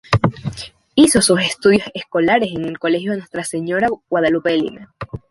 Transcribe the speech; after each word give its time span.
Hizo 0.95 1.21
sus 1.21 1.41
estudios 1.41 1.83
escolares 1.93 2.49
en 2.55 2.65
el 2.65 2.79
Colegio 2.79 3.15
Nuestra 3.15 3.43
Señora 3.43 3.85
de 3.87 3.97
Guadalupe 4.09 4.49
de 4.49 4.57
Lima. 4.57 4.95